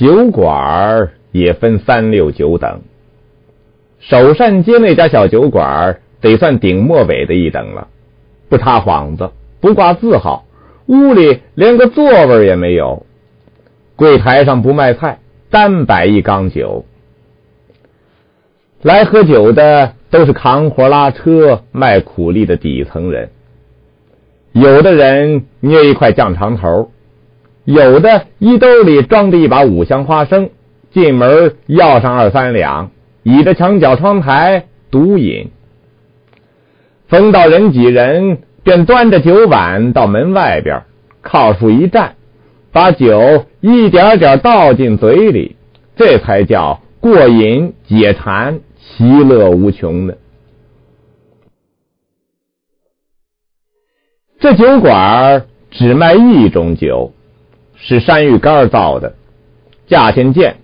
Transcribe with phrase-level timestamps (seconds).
[0.00, 2.80] 酒馆也分三六九等。
[3.98, 7.88] 首善街那家小酒馆得算顶末尾的一等了，
[8.48, 9.28] 不插幌子，
[9.60, 10.46] 不挂字号，
[10.86, 13.04] 屋里连个座位也没有，
[13.94, 15.18] 柜台上不卖菜，
[15.50, 16.86] 单摆一缸酒。
[18.80, 23.28] 来喝酒的都是扛活拉车、卖苦力的底层人，
[24.52, 26.90] 有的人捏一块酱肠头，
[27.72, 30.50] 有的衣兜里装着一把五香花生，
[30.92, 32.90] 进门要上二三两。
[33.22, 35.50] 倚着墙角窗台独饮，
[37.06, 40.84] 逢到人挤人，便端着酒碗到门外边
[41.20, 42.16] 靠树一站，
[42.72, 45.56] 把酒一点点倒进嘴里，
[45.96, 50.14] 这才叫过瘾解馋，其乐无穷呢。
[54.40, 57.12] 这酒馆只卖一种酒，
[57.80, 59.14] 是山芋干造的，
[59.86, 60.56] 价钱贱，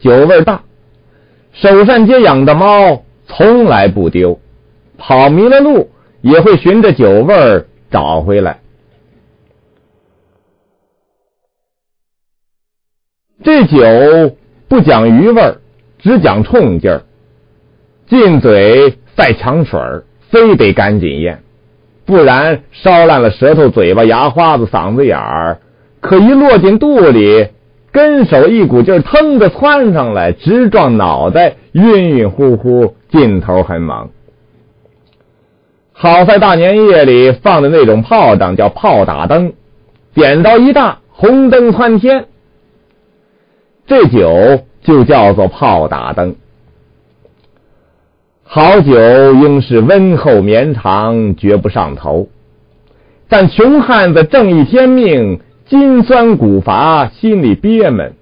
[0.00, 0.62] 酒味大。
[1.52, 4.40] 首善街养的猫从来不丢，
[4.98, 8.60] 跑迷了路也会循着酒味儿找回来。
[13.42, 14.36] 这酒
[14.68, 15.60] 不讲余味儿，
[15.98, 17.02] 只讲冲劲儿。
[18.06, 21.42] 进嘴赛强水儿，非得赶紧咽，
[22.04, 25.60] 不然烧烂了舌头、嘴巴、牙花子、嗓子眼儿。
[26.04, 27.48] 可一落进肚里。
[27.90, 34.10] 跟手一股劲儿腾的窜上来，直撞脑袋，晕晕乎乎，劲头很猛。
[35.92, 39.52] 好在大年夜里放的那种炮仗叫炮打灯，
[40.12, 42.26] 点到一大红灯窜天，
[43.86, 46.34] 这酒就叫做炮打灯。
[48.42, 48.92] 好酒
[49.34, 52.26] 应是温厚绵长，绝不上头。
[53.28, 55.38] 但穷汉子正义天命。
[55.66, 58.14] 筋酸骨乏，心里憋闷，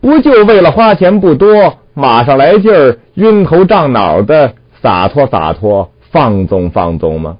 [0.00, 7.38] 不就为了花钱不多，马上来劲儿，晕头胀脑的，洒脱洒脱，放纵放纵吗？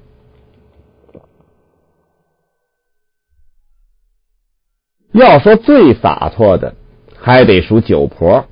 [5.11, 6.75] 要说最洒脱的，
[7.19, 8.45] 还得数酒婆。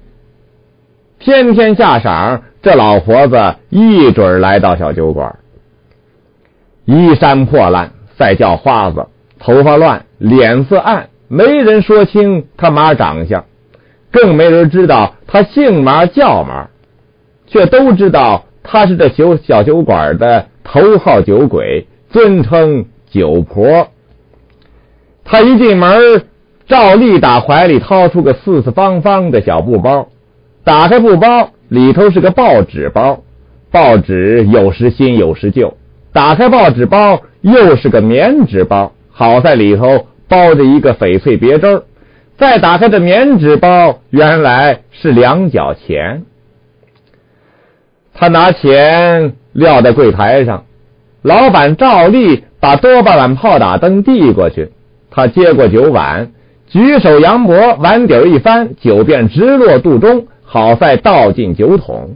[1.18, 5.40] 天天下晌，这老婆子一准来到小酒馆，
[6.84, 9.08] 衣衫破烂，再叫花子。
[9.40, 13.46] 头发乱，脸色暗，没人说清他妈长相，
[14.12, 16.70] 更没人知道他姓嘛叫嘛，
[17.48, 23.88] 却都知道他是这酒小酒馆的头号酒鬼，尊称酒婆。
[25.24, 26.24] 他一进门，
[26.68, 30.10] 照例打怀里掏出个四四方方的小布包，
[30.64, 33.24] 打开布包，里头是个报纸包，
[33.72, 35.78] 报纸有时新有时旧，
[36.12, 38.92] 打开报纸包，又是个棉纸包。
[39.20, 41.84] 好在里头包着一个翡翠别针
[42.38, 46.24] 再打开这棉纸包，原来是两角钱。
[48.14, 50.64] 他拿钱撂在柜台上，
[51.22, 54.72] 老板照例把多半碗炮打灯递过去，
[55.12, 56.32] 他接过酒碗，
[56.70, 62.16] 举手扬脖，碗底一翻，酒便直落肚中，好在倒进酒桶。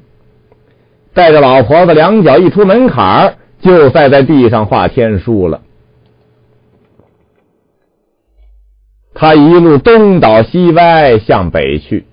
[1.14, 5.60] 带着老婆子两脚一出门槛就在在地上画天书了。
[9.16, 12.06] 他一路东倒西歪向北去，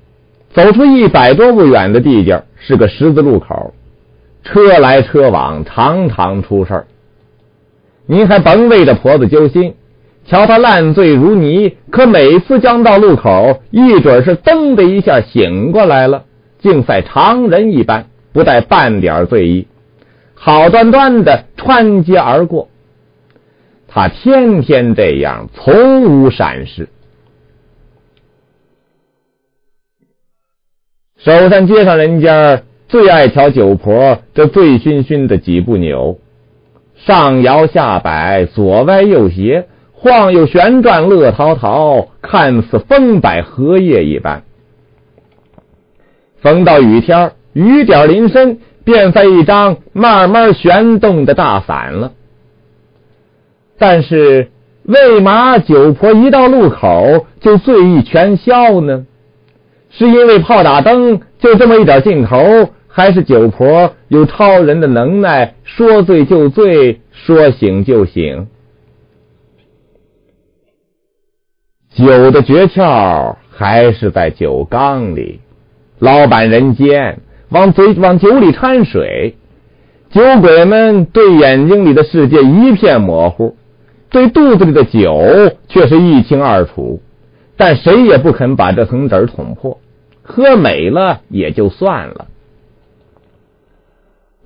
[0.52, 3.72] 走出一百多步远的地界，是个十字路口，
[4.44, 6.86] 车来车往，常常出事儿。
[8.06, 9.74] 您还甭为这婆子揪心，
[10.26, 16.24] 瞧他烂醉如泥，可每次将到路口，一准是噔的一下醒过来了，
[16.58, 19.66] 竟赛常人一般，不带半点醉意，
[20.34, 22.68] 好端端的穿街而过。
[23.92, 26.88] 他天天这样，从无闪失。
[31.18, 36.18] 首山街上人家最爱瞧酒婆这醉醺醺的几步扭，
[36.94, 44.44] 上摇下摆，左歪右斜，晃悠旋转，乐陶陶，看似风摆荷叶一般。
[46.40, 52.12] 逢到雨天，雨点淋身，便在一张慢慢旋动的大伞了。
[53.80, 54.50] 但是，
[54.82, 59.06] 为嘛酒婆一到路口就醉意全消呢？
[59.88, 68.48] 是因为炮打灯就这么一点劲头，还是酒婆有超人的能耐，说醉就醉，说醒就醒？
[71.94, 75.40] 酒的诀窍还是在酒缸里，
[75.98, 79.36] 老板人间往嘴往酒里掺水，
[80.10, 83.56] 酒鬼们对眼睛里的世界一片模糊。
[84.10, 85.22] 对肚子里的酒
[85.68, 87.00] 却是一清二楚，
[87.56, 89.78] 但谁也不肯把这层纸捅破，
[90.22, 92.26] 喝美了也就算了。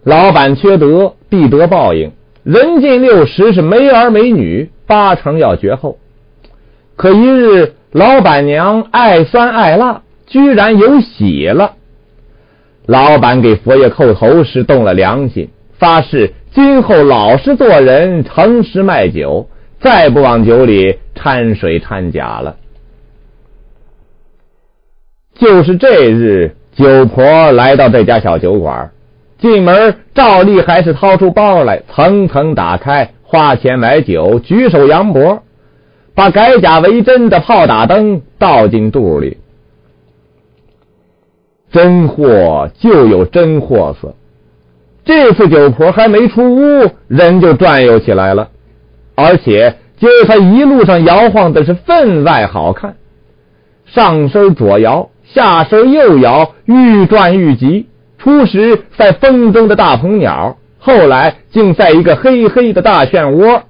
[0.03, 2.13] 老板缺德，必得报应。
[2.43, 5.99] 人近六十是没儿没女，八成要绝后。
[6.95, 11.73] 可一日，老板娘爱酸爱辣，居然有喜了。
[12.85, 19.49] 老板给佛爷叩头时动了良心，发誓今后老实做人，诚实卖酒，
[19.85, 22.57] 再不往酒里掺水掺假了。
[25.35, 28.93] 就是这日，酒婆来到这家小酒馆。
[29.37, 35.43] 进门，照例还是掏出包来，层层打开，花钱买酒，举手扬脖，
[36.15, 39.37] 把改假为真的炮打灯倒进肚里。
[41.71, 44.15] 真货就有真货色。
[45.05, 48.49] 这次酒婆还没出屋，人就转悠起来了，
[49.15, 52.97] 而且今儿他一路上摇晃的是分外好看，
[53.87, 57.87] 上身左摇，下身右摇，愈转愈急。
[58.19, 63.63] 初时在风中的大鹏鸟，后来竟在一个黑黑的大漩涡。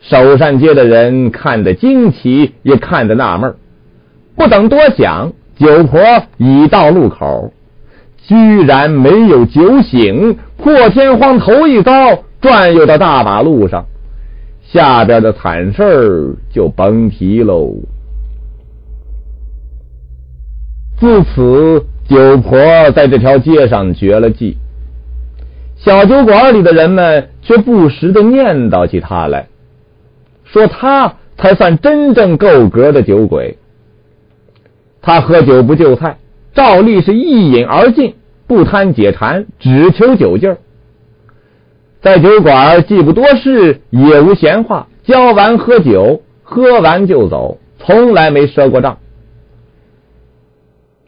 [0.00, 3.54] 首善街的人看得惊奇，也看得纳闷
[4.36, 6.00] 不等多想，酒婆
[6.36, 7.54] 已到路口，
[8.18, 11.92] 居然没有酒醒，破天荒头一遭，
[12.42, 13.86] 转悠到大马路上，
[14.74, 17.74] 下边的惨事儿就甭提喽。
[20.98, 21.86] 自此。
[22.06, 22.58] 酒婆
[22.90, 24.58] 在这条街上绝了迹，
[25.74, 29.48] 小酒馆里的人们却不时的念叨起他来，
[30.44, 33.56] 说他才算真正够格的酒鬼。
[35.00, 36.18] 他喝酒不就菜，
[36.52, 38.16] 照例是一饮而尽，
[38.46, 40.58] 不贪解馋，只求酒劲儿。
[42.04, 48.98] 在酒馆既不多事，也无闲话，交完喝酒，喝完就走，从来没赊过账。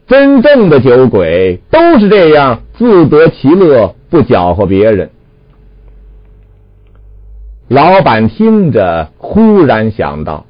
[0.06, 5.10] 真正的酒鬼都是这样，自得其乐，不搅和别人。
[7.69, 10.46] 老板听着，忽然想到，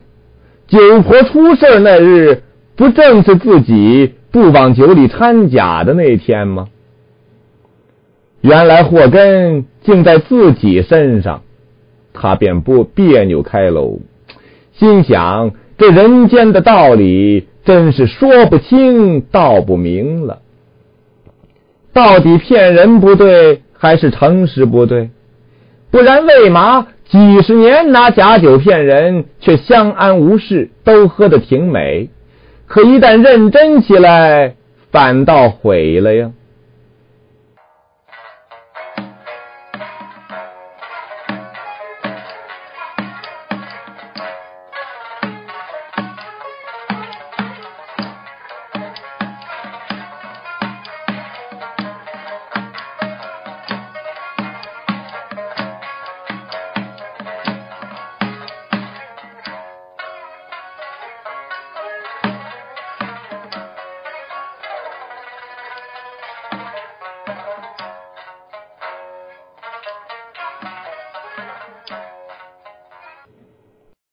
[0.69, 2.45] 酒婆出事那日，
[2.77, 6.69] 不正是自己不往酒里掺假的那天吗？
[8.47, 11.43] 原来祸根竟在自己身上，
[12.13, 13.99] 他便不别扭开喽，
[14.73, 17.49] 心想：这人间的道理。
[17.65, 20.39] 真是说不清道不明了，
[21.93, 25.11] 到底骗人不对，还是诚实不对？
[25.91, 32.09] 不然为嘛几十年拿假酒骗人，却相安无事，都喝得挺美？
[32.69, 34.55] 可一旦认真起来，
[34.93, 36.31] 反倒毁了呀！